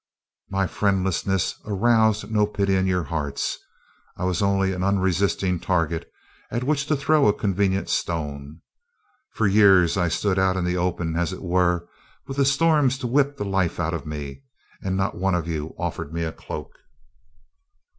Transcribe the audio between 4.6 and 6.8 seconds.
an unresisting target at